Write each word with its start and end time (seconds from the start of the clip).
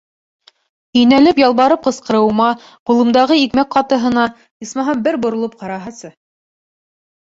Инәлеп, 1.01 1.41
ялбарып 1.43 1.83
ҡысҡырыуыма, 1.89 2.49
ҡулымдағы 2.91 3.39
икмәк 3.45 3.71
ҡатыһына, 3.79 4.27
исмаһам, 4.69 5.09
бер 5.09 5.23
боролоп 5.29 5.59
ҡараһасы. 5.65 6.17